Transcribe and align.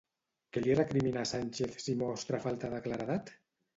Què 0.55 0.61
li 0.63 0.77
recrimina 0.77 1.21
a 1.25 1.29
Sánchez 1.33 1.77
si 1.85 1.97
mostra 2.03 2.41
falta 2.47 2.73
de 2.73 2.81
claredat? 2.89 3.35